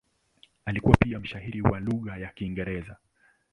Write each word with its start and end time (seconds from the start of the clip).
Alikuwa 0.65 0.97
pia 0.97 1.19
mshairi 1.19 1.61
wa 1.61 1.79
lugha 1.79 2.17
ya 2.17 2.27
Kiingereza. 2.29 2.97